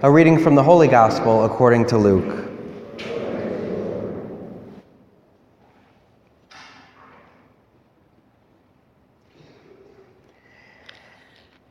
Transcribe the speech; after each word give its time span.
A 0.00 0.08
reading 0.08 0.38
from 0.38 0.54
the 0.54 0.62
Holy 0.62 0.86
Gospel 0.86 1.44
according 1.44 1.86
to 1.86 1.98
Luke. 1.98 2.48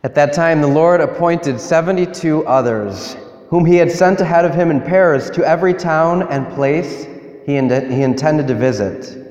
At 0.04 0.14
that 0.16 0.34
time, 0.34 0.60
the 0.60 0.68
Lord 0.68 1.00
appointed 1.00 1.58
72 1.58 2.46
others, 2.46 3.16
whom 3.48 3.64
he 3.64 3.78
had 3.78 3.90
sent 3.90 4.20
ahead 4.20 4.44
of 4.44 4.54
him 4.54 4.72
in 4.72 4.82
pairs 4.82 5.30
to 5.30 5.48
every 5.48 5.74
town 5.74 6.24
and 6.24 6.54
place 6.54 7.06
he, 7.46 7.54
he 7.54 8.04
intended 8.04 8.46
to 8.50 8.56
visit. 8.56 9.26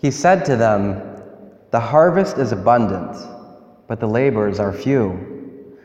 He 0.00 0.12
said 0.12 0.44
to 0.44 0.54
them, 0.54 1.02
The 1.72 1.80
harvest 1.80 2.38
is 2.38 2.52
abundant, 2.52 3.16
but 3.88 3.98
the 3.98 4.06
laborers 4.06 4.60
are 4.60 4.72
few. 4.72 5.33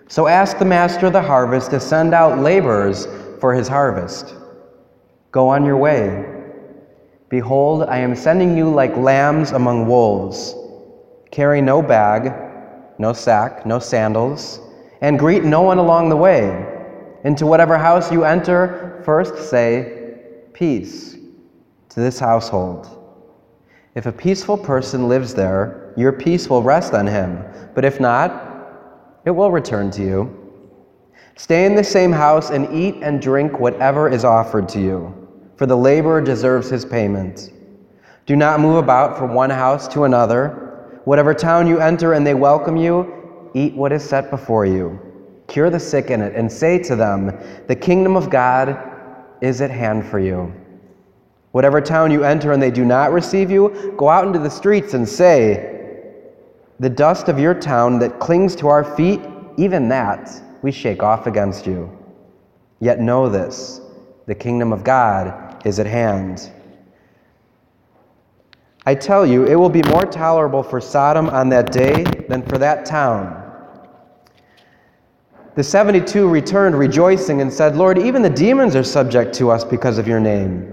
So 0.10 0.28
ask 0.28 0.58
the 0.58 0.66
master 0.66 1.08
of 1.08 1.14
the 1.14 1.22
harvest 1.22 1.72
to 1.72 1.80
send 1.80 2.14
out 2.14 2.40
laborers 2.40 3.08
for 3.40 3.54
his 3.54 3.70
harvest. 3.70 4.36
Go 5.32 5.48
on 5.48 5.64
your 5.64 5.78
way. 5.78 6.26
Behold, 7.30 7.84
I 7.84 8.00
am 8.00 8.16
sending 8.16 8.58
you 8.58 8.70
like 8.70 8.98
lambs 8.98 9.52
among 9.52 9.88
wolves. 9.88 10.54
Carry 11.32 11.62
no 11.62 11.82
bag 11.82 12.34
no 13.00 13.14
sack, 13.14 13.66
no 13.66 13.80
sandals, 13.80 14.60
and 15.02 15.18
greet 15.18 15.44
no 15.44 15.62
one 15.62 15.78
along 15.78 16.10
the 16.10 16.18
way. 16.18 16.66
Into 17.24 17.48
whatever 17.48 17.78
house 17.78 18.12
you 18.12 18.26
enter, 18.26 19.02
first 19.04 19.50
say, 19.50 19.96
Peace 20.54 21.16
to 21.88 22.00
this 22.02 22.20
household. 22.20 22.98
If 23.96 24.06
a 24.06 24.12
peaceful 24.12 24.58
person 24.58 25.08
lives 25.08 25.34
there, 25.34 25.94
your 25.96 26.12
peace 26.12 26.50
will 26.50 26.62
rest 26.62 26.94
on 26.94 27.08
him, 27.08 27.44
but 27.74 27.86
if 27.86 28.00
not, 28.00 28.49
it 29.26 29.32
will 29.32 29.52
return 29.52 29.92
to 29.92 30.02
you. 30.02 30.36
Stay 31.36 31.66
in 31.66 31.76
the 31.76 31.84
same 31.84 32.12
house 32.12 32.50
and 32.50 32.74
eat 32.74 32.96
and 33.02 33.22
drink 33.22 33.60
whatever 33.60 34.10
is 34.10 34.26
offered 34.26 34.68
to 34.70 34.82
you, 34.82 35.28
for 35.56 35.66
the 35.66 35.78
laborer 35.78 36.22
deserves 36.22 36.70
his 36.70 36.84
payment. 36.86 37.52
Do 38.26 38.36
not 38.36 38.60
move 38.60 38.76
about 38.76 39.18
from 39.18 39.34
one 39.34 39.50
house 39.50 39.88
to 39.90 40.04
another. 40.04 41.00
Whatever 41.06 41.34
town 41.34 41.66
you 41.66 41.80
enter 41.80 42.14
and 42.14 42.28
they 42.28 42.34
welcome 42.34 42.78
you, 42.78 43.50
eat 43.54 43.74
what 43.74 43.92
is 43.92 44.04
set 44.04 44.30
before 44.30 44.66
you. 44.66 45.00
Cure 45.48 45.70
the 45.70 45.80
sick 45.80 46.12
in 46.12 46.22
it, 46.22 46.36
and 46.36 46.52
say 46.52 46.78
to 46.84 46.96
them, 46.96 47.38
The 47.68 47.76
kingdom 47.76 48.16
of 48.16 48.30
God 48.30 48.78
is 49.42 49.62
at 49.62 49.72
hand 49.72 50.06
for 50.06 50.20
you. 50.20 50.54
Whatever 51.52 51.82
town 51.82 52.12
you 52.12 52.24
enter 52.24 52.52
and 52.52 52.62
they 52.62 52.70
do 52.70 52.86
not 52.86 53.12
receive 53.12 53.50
you, 53.50 53.94
go 53.98 54.10
out 54.10 54.28
into 54.28 54.40
the 54.40 54.50
streets 54.50 54.94
and 54.94 55.08
say, 55.08 55.79
The 56.80 56.90
dust 56.90 57.28
of 57.28 57.38
your 57.38 57.54
town 57.54 58.00
that 58.00 58.20
clings 58.20 58.56
to 58.58 58.70
our 58.70 58.84
feet, 58.84 59.22
even 59.58 59.90
that 59.90 60.32
we 60.62 60.72
shake 60.72 61.04
off 61.04 61.28
against 61.28 61.68
you. 61.68 61.90
Yet 62.80 63.02
know 63.02 63.28
this 63.28 63.82
the 64.28 64.36
kingdom 64.36 64.72
of 64.72 64.84
God 64.84 65.66
is 65.66 65.80
at 65.80 65.88
hand. 65.88 66.52
I 68.86 68.96
tell 68.96 69.26
you, 69.26 69.46
it 69.46 69.56
will 69.56 69.70
be 69.70 69.84
more 69.84 70.06
tolerable 70.06 70.64
for 70.64 70.80
Sodom 70.80 71.28
on 71.30 71.50
that 71.50 71.72
day 71.72 72.04
than 72.30 72.44
for 72.44 72.58
that 72.60 72.86
town. 72.86 73.36
The 75.56 75.64
72 75.64 76.30
returned 76.30 76.80
rejoicing 76.80 77.42
and 77.42 77.52
said, 77.52 77.76
Lord, 77.76 77.98
even 77.98 78.22
the 78.22 78.30
demons 78.30 78.76
are 78.76 78.84
subject 78.84 79.34
to 79.36 79.52
us 79.52 79.66
because 79.66 79.98
of 79.98 80.08
your 80.08 80.20
name. 80.22 80.72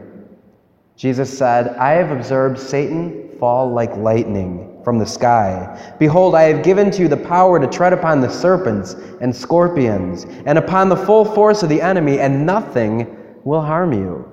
Jesus 0.96 1.36
said, 1.36 1.68
I 1.76 1.92
have 1.92 2.12
observed 2.12 2.60
Satan 2.60 3.36
fall 3.40 3.72
like 3.72 3.96
lightning 3.96 4.75
from 4.86 5.00
the 5.00 5.04
sky. 5.04 5.96
Behold, 5.98 6.36
I 6.36 6.44
have 6.44 6.62
given 6.62 6.92
to 6.92 7.02
you 7.02 7.08
the 7.08 7.16
power 7.16 7.58
to 7.58 7.66
tread 7.66 7.92
upon 7.92 8.20
the 8.20 8.30
serpents 8.30 8.94
and 9.20 9.34
scorpions, 9.34 10.26
and 10.46 10.58
upon 10.58 10.88
the 10.88 10.96
full 10.96 11.24
force 11.24 11.64
of 11.64 11.68
the 11.68 11.82
enemy, 11.82 12.20
and 12.20 12.46
nothing 12.46 13.16
will 13.42 13.60
harm 13.60 13.92
you. 13.92 14.24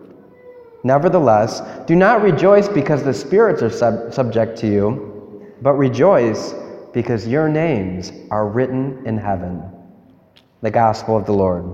Nevertheless, 0.83 1.63
do 1.87 1.95
not 1.95 2.21
rejoice 2.21 2.67
because 2.67 3.01
the 3.01 3.15
spirits 3.15 3.63
are 3.63 3.71
sub- 3.71 4.13
subject 4.13 4.55
to 4.59 4.67
you, 4.67 5.55
but 5.63 5.73
rejoice 5.73 6.53
because 6.93 7.27
your 7.27 7.49
names 7.49 8.11
are 8.29 8.47
written 8.47 9.01
in 9.07 9.17
heaven. 9.17 9.63
The 10.61 10.69
Gospel 10.69 11.17
of 11.17 11.25
the 11.25 11.33
Lord. 11.33 11.65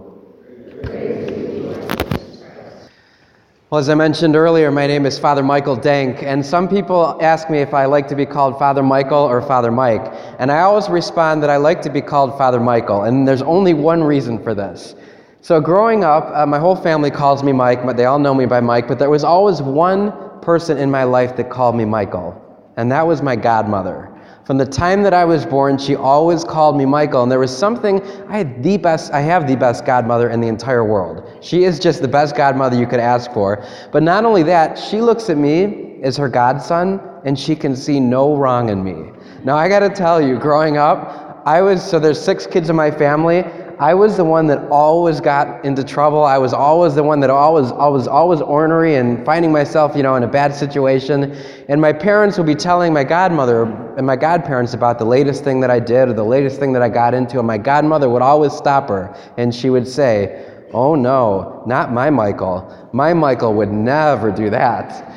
Well, 3.71 3.77
as 3.77 3.87
I 3.87 3.93
mentioned 3.93 4.35
earlier, 4.35 4.71
my 4.71 4.87
name 4.87 5.05
is 5.05 5.19
Father 5.19 5.43
Michael 5.43 5.75
Denk, 5.75 6.23
and 6.23 6.43
some 6.43 6.67
people 6.67 7.15
ask 7.21 7.51
me 7.51 7.59
if 7.59 7.71
I 7.71 7.85
like 7.85 8.07
to 8.07 8.15
be 8.15 8.25
called 8.25 8.57
Father 8.57 8.81
Michael 8.81 9.19
or 9.19 9.43
Father 9.43 9.71
Mike. 9.71 10.11
And 10.39 10.51
I 10.51 10.61
always 10.61 10.89
respond 10.89 11.43
that 11.43 11.51
I 11.51 11.57
like 11.57 11.79
to 11.83 11.91
be 11.91 12.01
called 12.01 12.35
Father 12.35 12.59
Michael, 12.59 13.03
and 13.03 13.27
there's 13.27 13.43
only 13.43 13.75
one 13.75 14.03
reason 14.03 14.41
for 14.41 14.55
this. 14.55 14.95
So, 15.41 15.61
growing 15.61 16.03
up, 16.03 16.31
uh, 16.33 16.47
my 16.47 16.57
whole 16.57 16.75
family 16.75 17.11
calls 17.11 17.43
me 17.43 17.51
Mike, 17.51 17.85
but 17.85 17.95
they 17.95 18.05
all 18.05 18.17
know 18.17 18.33
me 18.33 18.47
by 18.47 18.59
Mike, 18.59 18.87
but 18.87 18.97
there 18.97 19.11
was 19.11 19.23
always 19.23 19.61
one 19.61 20.13
person 20.41 20.79
in 20.79 20.89
my 20.89 21.03
life 21.03 21.37
that 21.37 21.51
called 21.51 21.75
me 21.75 21.85
Michael, 21.85 22.33
and 22.75 22.91
that 22.91 23.05
was 23.05 23.21
my 23.21 23.35
godmother. 23.35 24.09
From 24.49 24.57
the 24.57 24.65
time 24.65 25.03
that 25.03 25.13
I 25.13 25.25
was 25.25 25.45
born, 25.45 25.77
she 25.77 25.95
always 25.95 26.43
called 26.43 26.75
me 26.75 26.83
Michael, 26.83 27.21
and 27.21 27.31
there 27.31 27.37
was 27.37 27.55
something 27.55 28.01
I 28.29 28.37
had 28.39 28.63
the 28.63 28.77
best 28.77 29.13
I 29.13 29.21
have 29.21 29.47
the 29.47 29.55
best 29.55 29.85
godmother 29.85 30.31
in 30.31 30.41
the 30.41 30.47
entire 30.47 30.83
world. 30.83 31.37
She 31.39 31.65
is 31.65 31.77
just 31.77 32.01
the 32.01 32.07
best 32.07 32.35
godmother 32.35 32.75
you 32.75 32.87
could 32.87 32.99
ask 32.99 33.31
for. 33.31 33.63
But 33.91 34.01
not 34.01 34.25
only 34.25 34.41
that, 34.41 34.75
she 34.75 35.01
looks 35.01 35.29
at 35.29 35.37
me 35.37 35.99
as 36.01 36.17
her 36.17 36.27
godson 36.27 36.99
and 37.25 37.37
she 37.37 37.55
can 37.55 37.75
see 37.75 37.99
no 37.99 38.35
wrong 38.35 38.69
in 38.69 38.83
me. 38.83 39.11
Now 39.43 39.55
I 39.55 39.69
got 39.69 39.81
to 39.81 39.89
tell 39.89 40.19
you, 40.19 40.39
growing 40.39 40.77
up, 40.77 41.43
I 41.45 41.61
was 41.61 41.87
so 41.87 41.99
there's 41.99 42.19
six 42.19 42.47
kids 42.47 42.71
in 42.71 42.75
my 42.75 42.89
family. 42.89 43.45
I 43.79 43.93
was 43.93 44.17
the 44.17 44.25
one 44.25 44.45
that 44.47 44.67
always 44.69 45.21
got 45.21 45.63
into 45.63 45.85
trouble. 45.85 46.25
I 46.25 46.37
was 46.37 46.53
always 46.53 46.95
the 46.95 47.03
one 47.03 47.21
that 47.21 47.29
always, 47.29 47.71
always, 47.71 48.07
always 48.07 48.41
ornery 48.41 48.95
and 48.95 49.25
finding 49.25 49.53
myself, 49.53 49.95
you 49.95 50.03
know, 50.03 50.15
in 50.15 50.23
a 50.23 50.27
bad 50.27 50.53
situation. 50.53 51.31
And 51.69 51.79
my 51.79 51.93
parents 51.93 52.37
would 52.37 52.45
be 52.45 52.55
telling 52.55 52.91
my 52.91 53.05
godmother 53.05 53.63
and 53.95 54.05
my 54.05 54.17
godparents 54.17 54.73
about 54.73 54.99
the 54.99 55.05
latest 55.05 55.45
thing 55.45 55.61
that 55.61 55.71
I 55.71 55.79
did 55.79 56.09
or 56.09 56.13
the 56.13 56.25
latest 56.25 56.59
thing 56.59 56.73
that 56.73 56.81
I 56.81 56.89
got 56.89 57.13
into. 57.13 57.37
And 57.37 57.47
my 57.47 57.57
godmother 57.57 58.09
would 58.09 58.21
always 58.21 58.51
stop 58.51 58.89
her 58.89 59.15
and 59.37 59.55
she 59.55 59.69
would 59.69 59.87
say, 59.87 60.45
Oh 60.73 60.95
no, 60.95 61.63
not 61.65 61.93
my 61.93 62.09
Michael. 62.09 62.89
My 62.91 63.13
Michael 63.13 63.53
would 63.53 63.71
never 63.71 64.29
do 64.29 64.49
that. 64.49 65.09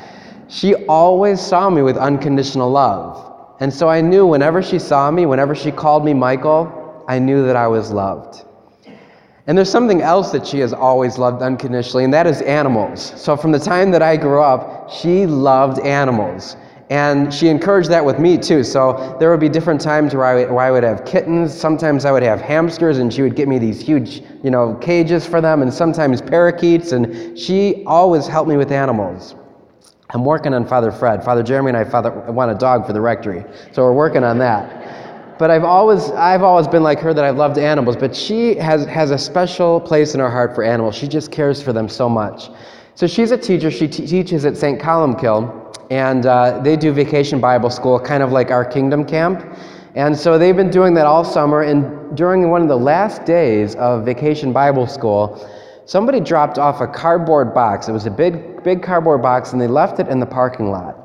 She 0.47 0.73
always 0.85 1.41
saw 1.41 1.69
me 1.69 1.81
with 1.81 1.97
unconditional 1.97 2.71
love. 2.71 3.55
And 3.59 3.73
so 3.73 3.89
I 3.89 3.99
knew 3.99 4.25
whenever 4.25 4.63
she 4.63 4.79
saw 4.79 5.11
me, 5.11 5.25
whenever 5.25 5.53
she 5.53 5.69
called 5.69 6.05
me 6.05 6.13
Michael, 6.13 7.03
I 7.09 7.19
knew 7.19 7.45
that 7.45 7.57
I 7.57 7.67
was 7.67 7.91
loved. 7.91 8.45
And 9.45 9.57
there's 9.57 9.69
something 9.69 10.01
else 10.01 10.31
that 10.31 10.47
she 10.47 10.59
has 10.59 10.71
always 10.71 11.17
loved 11.17 11.41
unconditionally, 11.41 12.05
and 12.05 12.13
that 12.13 12.25
is 12.25 12.41
animals. 12.43 13.13
So 13.21 13.35
from 13.35 13.51
the 13.51 13.59
time 13.59 13.91
that 13.91 14.01
I 14.01 14.15
grew 14.15 14.41
up, 14.41 14.89
she 14.89 15.25
loved 15.25 15.79
animals. 15.79 16.55
And 16.89 17.33
she 17.33 17.49
encouraged 17.49 17.89
that 17.89 18.05
with 18.05 18.19
me 18.19 18.37
too. 18.37 18.63
So 18.63 19.17
there 19.19 19.31
would 19.31 19.41
be 19.41 19.49
different 19.49 19.81
times 19.81 20.13
where 20.13 20.25
I, 20.25 20.35
would, 20.35 20.51
where 20.51 20.65
I 20.65 20.71
would 20.71 20.83
have 20.83 21.03
kittens. 21.03 21.53
Sometimes 21.53 22.05
I 22.05 22.11
would 22.11 22.23
have 22.23 22.39
hamsters, 22.39 22.99
and 22.99 23.13
she 23.13 23.21
would 23.21 23.35
get 23.35 23.49
me 23.49 23.59
these 23.59 23.81
huge, 23.81 24.21
you 24.43 24.51
know, 24.51 24.75
cages 24.75 25.25
for 25.25 25.41
them, 25.41 25.61
and 25.61 25.73
sometimes 25.73 26.21
parakeets. 26.21 26.93
And 26.93 27.37
she 27.37 27.83
always 27.85 28.27
helped 28.27 28.47
me 28.47 28.55
with 28.55 28.71
animals. 28.71 29.35
I'm 30.11 30.23
working 30.23 30.53
on 30.53 30.65
Father 30.65 30.91
Fred. 30.91 31.23
Father 31.23 31.43
Jeremy 31.43 31.69
and 31.69 31.77
I 31.77 31.83
father, 31.83 32.11
want 32.11 32.51
a 32.51 32.55
dog 32.55 32.85
for 32.85 32.93
the 32.93 33.01
rectory, 33.01 33.43
so 33.73 33.83
we're 33.83 33.93
working 33.93 34.23
on 34.23 34.37
that 34.37 35.02
but 35.37 35.51
I've 35.51 35.63
always, 35.63 36.11
I've 36.11 36.43
always 36.43 36.67
been 36.67 36.83
like 36.83 36.99
her 36.99 37.13
that 37.13 37.23
I've 37.23 37.37
loved 37.37 37.57
animals, 37.57 37.95
but 37.95 38.15
she 38.15 38.55
has, 38.55 38.85
has 38.85 39.11
a 39.11 39.17
special 39.17 39.79
place 39.79 40.13
in 40.13 40.19
her 40.19 40.29
heart 40.29 40.55
for 40.55 40.63
animals. 40.63 40.95
She 40.95 41.07
just 41.07 41.31
cares 41.31 41.61
for 41.61 41.73
them 41.73 41.89
so 41.89 42.07
much. 42.07 42.49
So 42.95 43.07
she's 43.07 43.31
a 43.31 43.37
teacher. 43.37 43.71
She 43.71 43.87
teaches 43.87 44.45
at 44.45 44.55
St. 44.55 44.79
Columbkille, 44.79 45.75
and 45.89 46.25
uh, 46.25 46.59
they 46.59 46.75
do 46.75 46.93
vacation 46.93 47.39
Bible 47.39 47.69
school, 47.69 47.99
kind 47.99 48.21
of 48.21 48.31
like 48.31 48.51
our 48.51 48.63
kingdom 48.63 49.03
camp. 49.03 49.57
And 49.95 50.17
so 50.17 50.37
they've 50.37 50.55
been 50.55 50.71
doing 50.71 50.93
that 50.95 51.05
all 51.05 51.23
summer, 51.23 51.61
and 51.61 52.15
during 52.15 52.49
one 52.49 52.61
of 52.61 52.67
the 52.67 52.77
last 52.77 53.25
days 53.25 53.75
of 53.75 54.05
vacation 54.05 54.53
Bible 54.53 54.87
school, 54.87 55.49
somebody 55.85 56.19
dropped 56.19 56.57
off 56.57 56.81
a 56.81 56.87
cardboard 56.87 57.53
box. 57.53 57.87
It 57.87 57.91
was 57.91 58.05
a 58.05 58.11
big, 58.11 58.63
big 58.63 58.81
cardboard 58.81 59.21
box, 59.21 59.53
and 59.53 59.61
they 59.61 59.67
left 59.67 59.99
it 59.99 60.07
in 60.07 60.19
the 60.19 60.25
parking 60.25 60.71
lot. 60.71 61.02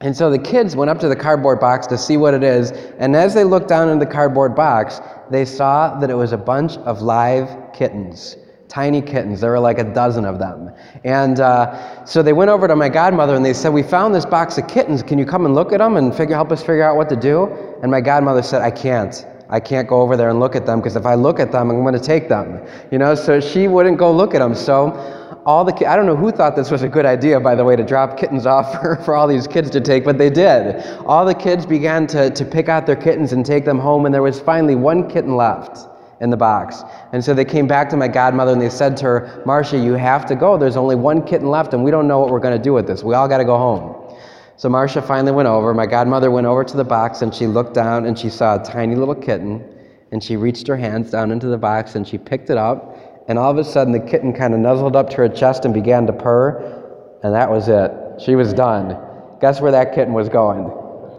And 0.00 0.14
so 0.14 0.30
the 0.30 0.38
kids 0.38 0.76
went 0.76 0.90
up 0.90 0.98
to 1.00 1.08
the 1.08 1.16
cardboard 1.16 1.58
box 1.58 1.86
to 1.86 1.96
see 1.96 2.18
what 2.18 2.34
it 2.34 2.42
is, 2.42 2.70
and 2.98 3.16
as 3.16 3.32
they 3.32 3.44
looked 3.44 3.68
down 3.68 3.88
in 3.88 3.98
the 3.98 4.06
cardboard 4.06 4.54
box, 4.54 5.00
they 5.30 5.44
saw 5.44 5.98
that 5.98 6.10
it 6.10 6.14
was 6.14 6.32
a 6.32 6.36
bunch 6.36 6.76
of 6.78 7.00
live 7.00 7.72
kittens, 7.72 8.36
tiny 8.68 9.00
kittens. 9.00 9.40
There 9.40 9.50
were 9.50 9.58
like 9.58 9.78
a 9.78 9.84
dozen 9.84 10.26
of 10.26 10.38
them. 10.38 10.70
And 11.04 11.40
uh, 11.40 12.04
so 12.04 12.22
they 12.22 12.34
went 12.34 12.50
over 12.50 12.68
to 12.68 12.76
my 12.76 12.90
godmother 12.90 13.34
and 13.34 13.44
they 13.44 13.54
said, 13.54 13.70
We 13.70 13.82
found 13.82 14.14
this 14.14 14.26
box 14.26 14.58
of 14.58 14.68
kittens. 14.68 15.02
Can 15.02 15.18
you 15.18 15.24
come 15.24 15.46
and 15.46 15.54
look 15.54 15.72
at 15.72 15.78
them 15.78 15.96
and 15.96 16.14
figure, 16.14 16.34
help 16.34 16.52
us 16.52 16.60
figure 16.60 16.82
out 16.82 16.96
what 16.96 17.08
to 17.08 17.16
do? 17.16 17.46
And 17.82 17.90
my 17.90 18.02
godmother 18.02 18.42
said, 18.42 18.60
I 18.60 18.70
can't. 18.70 19.24
I 19.48 19.60
can't 19.60 19.88
go 19.88 20.02
over 20.02 20.16
there 20.16 20.28
and 20.28 20.40
look 20.40 20.56
at 20.56 20.66
them 20.66 20.80
because 20.80 20.96
if 20.96 21.06
I 21.06 21.14
look 21.14 21.38
at 21.38 21.52
them, 21.52 21.70
I'm 21.70 21.82
going 21.82 21.94
to 21.94 22.00
take 22.00 22.28
them. 22.28 22.60
You 22.90 22.98
know, 22.98 23.14
so 23.14 23.40
she 23.40 23.68
wouldn't 23.68 23.96
go 23.96 24.12
look 24.12 24.34
at 24.34 24.40
them. 24.40 24.54
So 24.54 25.25
all 25.46 25.64
the 25.64 25.86
I 25.88 25.94
don't 25.94 26.06
know 26.06 26.16
who 26.16 26.32
thought 26.32 26.56
this 26.56 26.72
was 26.72 26.82
a 26.82 26.88
good 26.88 27.06
idea, 27.06 27.38
by 27.38 27.54
the 27.54 27.64
way, 27.64 27.76
to 27.76 27.84
drop 27.84 28.18
kittens 28.18 28.46
off 28.54 28.72
for, 28.72 28.96
for 28.96 29.14
all 29.14 29.28
these 29.28 29.46
kids 29.46 29.70
to 29.70 29.80
take, 29.80 30.04
but 30.04 30.18
they 30.18 30.28
did. 30.28 30.84
All 31.06 31.24
the 31.24 31.34
kids 31.34 31.64
began 31.64 32.06
to, 32.08 32.30
to 32.30 32.44
pick 32.44 32.68
out 32.68 32.84
their 32.84 32.96
kittens 32.96 33.32
and 33.32 33.46
take 33.46 33.64
them 33.64 33.78
home, 33.78 34.04
and 34.04 34.14
there 34.14 34.22
was 34.22 34.40
finally 34.40 34.74
one 34.74 35.08
kitten 35.08 35.36
left. 35.36 35.88
in 36.18 36.30
the 36.30 36.36
box. 36.36 36.82
And 37.12 37.22
so 37.22 37.34
they 37.34 37.44
came 37.44 37.66
back 37.66 37.90
to 37.90 37.96
my 37.96 38.08
godmother 38.08 38.52
and 38.52 38.60
they 38.60 38.70
said 38.70 38.96
to 38.96 39.04
her, 39.04 39.42
Marcia, 39.44 39.76
you 39.76 39.92
have 39.92 40.24
to 40.26 40.34
go. 40.34 40.56
There's 40.56 40.78
only 40.78 40.96
one 40.96 41.20
kitten 41.22 41.50
left 41.50 41.74
and 41.74 41.84
we 41.84 41.90
don't 41.90 42.08
know 42.08 42.18
what 42.20 42.30
we're 42.30 42.40
going 42.40 42.56
to 42.56 42.62
do 42.62 42.72
with 42.72 42.86
this. 42.86 43.04
We 43.04 43.14
all 43.14 43.28
got 43.28 43.36
to 43.38 43.44
go 43.44 43.58
home. 43.58 44.16
So 44.56 44.70
Marcia 44.70 45.02
finally 45.02 45.32
went 45.32 45.46
over. 45.46 45.74
My 45.74 45.84
godmother 45.84 46.30
went 46.30 46.46
over 46.46 46.64
to 46.64 46.76
the 46.76 46.84
box 46.84 47.20
and 47.20 47.34
she 47.34 47.46
looked 47.46 47.74
down 47.74 48.06
and 48.06 48.18
she 48.18 48.30
saw 48.30 48.58
a 48.58 48.64
tiny 48.64 48.96
little 48.96 49.14
kitten. 49.14 49.62
And 50.10 50.24
she 50.24 50.36
reached 50.36 50.66
her 50.68 50.76
hands 50.76 51.10
down 51.10 51.30
into 51.30 51.48
the 51.48 51.58
box 51.58 51.96
and 51.96 52.08
she 52.08 52.16
picked 52.16 52.48
it 52.48 52.56
up. 52.56 52.95
And 53.28 53.38
all 53.38 53.50
of 53.50 53.58
a 53.58 53.64
sudden, 53.64 53.92
the 53.92 54.00
kitten 54.00 54.32
kind 54.32 54.54
of 54.54 54.60
nuzzled 54.60 54.94
up 54.94 55.10
to 55.10 55.16
her 55.16 55.28
chest 55.28 55.64
and 55.64 55.74
began 55.74 56.06
to 56.06 56.12
purr. 56.12 57.18
And 57.22 57.34
that 57.34 57.50
was 57.50 57.68
it. 57.68 57.92
She 58.24 58.36
was 58.36 58.52
done. 58.52 58.96
Guess 59.40 59.60
where 59.60 59.72
that 59.72 59.94
kitten 59.94 60.14
was 60.14 60.28
going? 60.28 60.64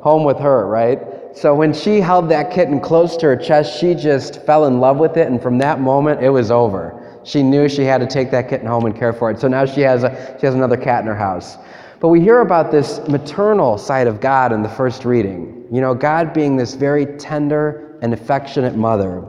Home 0.01 0.23
with 0.23 0.37
her, 0.37 0.67
right? 0.67 0.99
So 1.35 1.53
when 1.53 1.73
she 1.73 1.99
held 1.99 2.29
that 2.29 2.51
kitten 2.51 2.79
close 2.79 3.17
to 3.17 3.25
her 3.27 3.35
chest, 3.35 3.79
she 3.79 3.93
just 3.93 4.41
fell 4.45 4.65
in 4.65 4.79
love 4.79 4.97
with 4.97 5.17
it. 5.17 5.27
And 5.27 5.41
from 5.41 5.57
that 5.59 5.79
moment, 5.79 6.23
it 6.23 6.29
was 6.29 6.49
over. 6.49 7.19
She 7.23 7.43
knew 7.43 7.67
she 7.67 7.83
had 7.83 7.99
to 7.99 8.07
take 8.07 8.31
that 8.31 8.49
kitten 8.49 8.67
home 8.67 8.85
and 8.85 8.95
care 8.95 9.11
for 9.11 9.29
it. 9.29 9.39
So 9.39 9.47
now 9.47 9.65
she 9.65 9.81
has, 9.81 10.03
a, 10.03 10.37
she 10.39 10.45
has 10.45 10.55
another 10.55 10.77
cat 10.77 11.01
in 11.01 11.07
her 11.07 11.15
house. 11.15 11.57
But 11.99 12.07
we 12.09 12.21
hear 12.21 12.41
about 12.41 12.71
this 12.71 13.05
maternal 13.07 13.77
side 13.77 14.07
of 14.07 14.21
God 14.21 14.53
in 14.53 14.63
the 14.63 14.69
first 14.69 15.03
reading. 15.03 15.67
You 15.71 15.81
know, 15.81 15.93
God 15.93 16.33
being 16.33 16.55
this 16.55 16.73
very 16.73 17.05
tender 17.17 17.99
and 18.01 18.13
affectionate 18.13 18.75
mother. 18.75 19.27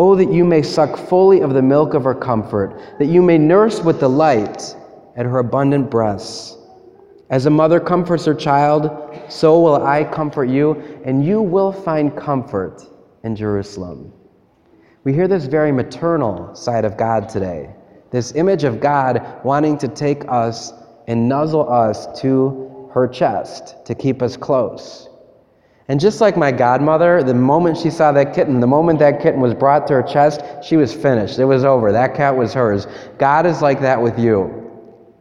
Oh, 0.00 0.14
that 0.14 0.32
you 0.32 0.44
may 0.44 0.62
suck 0.62 0.96
fully 0.96 1.40
of 1.40 1.54
the 1.54 1.60
milk 1.60 1.92
of 1.92 2.04
her 2.04 2.14
comfort, 2.14 2.80
that 3.00 3.06
you 3.06 3.20
may 3.20 3.36
nurse 3.36 3.80
with 3.80 3.98
delight 3.98 4.76
at 5.16 5.26
her 5.26 5.40
abundant 5.40 5.90
breasts. 5.90 6.56
As 7.30 7.46
a 7.46 7.50
mother 7.50 7.80
comforts 7.80 8.24
her 8.26 8.32
child, 8.32 8.92
so 9.28 9.60
will 9.60 9.84
I 9.84 10.04
comfort 10.04 10.44
you, 10.44 11.00
and 11.04 11.26
you 11.26 11.42
will 11.42 11.72
find 11.72 12.16
comfort 12.16 12.84
in 13.24 13.34
Jerusalem. 13.34 14.12
We 15.02 15.12
hear 15.12 15.26
this 15.26 15.46
very 15.46 15.72
maternal 15.72 16.54
side 16.54 16.84
of 16.84 16.96
God 16.96 17.28
today. 17.28 17.74
This 18.12 18.36
image 18.36 18.62
of 18.62 18.78
God 18.78 19.40
wanting 19.42 19.78
to 19.78 19.88
take 19.88 20.22
us 20.28 20.72
and 21.08 21.28
nuzzle 21.28 21.68
us 21.68 22.06
to 22.20 22.88
her 22.94 23.08
chest 23.08 23.84
to 23.86 23.96
keep 23.96 24.22
us 24.22 24.36
close. 24.36 25.07
And 25.88 25.98
just 25.98 26.20
like 26.20 26.36
my 26.36 26.52
godmother, 26.52 27.22
the 27.22 27.32
moment 27.32 27.78
she 27.78 27.88
saw 27.88 28.12
that 28.12 28.34
kitten, 28.34 28.60
the 28.60 28.66
moment 28.66 28.98
that 28.98 29.22
kitten 29.22 29.40
was 29.40 29.54
brought 29.54 29.86
to 29.86 29.94
her 29.94 30.02
chest, 30.02 30.42
she 30.62 30.76
was 30.76 30.92
finished. 30.92 31.38
It 31.38 31.46
was 31.46 31.64
over. 31.64 31.92
That 31.92 32.14
cat 32.14 32.36
was 32.36 32.52
hers. 32.52 32.86
God 33.18 33.46
is 33.46 33.62
like 33.62 33.80
that 33.80 34.00
with 34.00 34.18
you. 34.18 34.66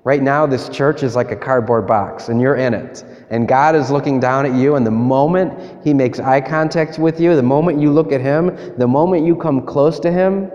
Right 0.03 0.21
now, 0.21 0.45
this 0.45 0.67
church 0.69 1.03
is 1.03 1.15
like 1.15 1.31
a 1.31 1.35
cardboard 1.35 1.87
box, 1.87 2.29
and 2.29 2.41
you're 2.41 2.55
in 2.55 2.73
it. 2.73 3.03
And 3.29 3.47
God 3.47 3.75
is 3.75 3.91
looking 3.91 4.19
down 4.19 4.45
at 4.45 4.55
you, 4.55 4.75
and 4.75 4.85
the 4.85 4.91
moment 4.91 5.83
He 5.85 5.93
makes 5.93 6.19
eye 6.19 6.41
contact 6.41 6.99
with 6.99 7.19
you, 7.19 7.35
the 7.35 7.43
moment 7.43 7.81
you 7.81 7.91
look 7.91 8.11
at 8.11 8.21
Him, 8.21 8.55
the 8.77 8.87
moment 8.87 9.25
you 9.25 9.35
come 9.35 9.65
close 9.65 9.99
to 10.01 10.11
Him, 10.11 10.51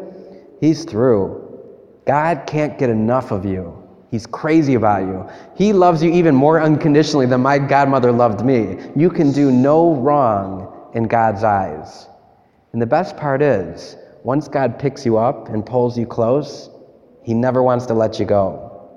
He's 0.61 0.85
through. 0.85 1.38
God 2.06 2.44
can't 2.47 2.79
get 2.79 2.91
enough 2.91 3.31
of 3.31 3.44
you. 3.44 3.81
He's 4.12 4.26
crazy 4.26 4.75
about 4.75 5.05
you. 5.05 5.26
He 5.56 5.73
loves 5.73 6.03
you 6.03 6.12
even 6.12 6.35
more 6.35 6.61
unconditionally 6.61 7.25
than 7.25 7.41
my 7.41 7.59
godmother 7.59 8.12
loved 8.12 8.44
me. 8.44 8.76
You 8.94 9.09
can 9.09 9.32
do 9.32 9.50
no 9.50 9.94
wrong 9.94 10.91
in 10.93 11.05
God's 11.05 11.43
eyes. 11.43 12.09
And 12.75 12.82
the 12.82 12.87
best 12.87 13.17
part 13.17 13.41
is, 13.41 13.97
once 14.23 14.49
God 14.49 14.79
picks 14.79 15.06
you 15.06 15.17
up 15.17 15.49
and 15.49 15.64
pulls 15.64 15.97
you 15.97 16.05
close, 16.05 16.69
He 17.23 17.32
never 17.32 17.62
wants 17.62 17.87
to 17.87 17.94
let 17.94 18.20
you 18.20 18.26
go. 18.26 18.91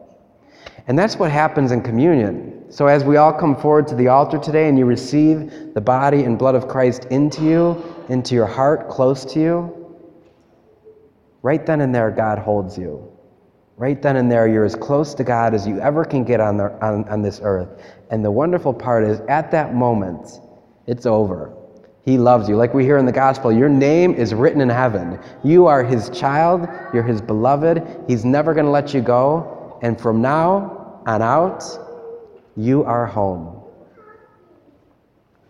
And 0.87 0.99
that's 0.99 1.15
what 1.15 1.31
happens 1.31 1.71
in 1.71 1.81
communion. 1.81 2.65
So, 2.69 2.87
as 2.87 3.05
we 3.05 3.15
all 3.15 3.31
come 3.31 3.55
forward 3.55 3.87
to 3.87 3.95
the 3.95 4.09
altar 4.09 4.37
today 4.37 4.67
and 4.67 4.77
you 4.77 4.83
receive 4.83 5.73
the 5.73 5.81
body 5.81 6.23
and 6.23 6.37
blood 6.37 6.55
of 6.55 6.67
Christ 6.67 7.05
into 7.05 7.41
you, 7.41 8.05
into 8.09 8.35
your 8.35 8.47
heart, 8.47 8.89
close 8.89 9.23
to 9.33 9.39
you, 9.39 9.97
right 11.41 11.65
then 11.65 11.79
and 11.79 11.95
there, 11.95 12.11
God 12.11 12.37
holds 12.37 12.77
you. 12.77 13.14
Right 13.77 14.01
then 14.01 14.15
and 14.15 14.31
there, 14.31 14.47
you're 14.47 14.63
as 14.63 14.75
close 14.75 15.13
to 15.15 15.23
God 15.23 15.53
as 15.53 15.67
you 15.67 15.79
ever 15.81 16.05
can 16.05 16.23
get 16.23 16.39
on, 16.39 16.55
the, 16.55 16.71
on, 16.83 17.07
on 17.09 17.21
this 17.21 17.41
earth. 17.43 17.67
And 18.09 18.23
the 18.23 18.31
wonderful 18.31 18.73
part 18.73 19.03
is, 19.03 19.19
at 19.27 19.51
that 19.51 19.75
moment, 19.75 20.39
it's 20.87 21.05
over. 21.05 21.53
He 22.05 22.17
loves 22.17 22.47
you. 22.47 22.55
Like 22.55 22.73
we 22.73 22.85
hear 22.85 22.97
in 22.97 23.05
the 23.05 23.11
gospel, 23.11 23.51
your 23.51 23.67
name 23.67 24.13
is 24.13 24.33
written 24.33 24.61
in 24.61 24.69
heaven. 24.69 25.19
You 25.43 25.65
are 25.65 25.83
his 25.83 26.09
child, 26.11 26.69
you're 26.93 27.03
his 27.03 27.19
beloved. 27.19 28.05
He's 28.07 28.23
never 28.23 28.53
going 28.53 28.65
to 28.65 28.71
let 28.71 28.93
you 28.93 29.01
go. 29.01 29.77
And 29.81 29.99
from 29.99 30.21
now 30.21 31.01
on 31.05 31.21
out, 31.21 31.63
you 32.55 32.83
are 32.85 33.05
home. 33.05 33.54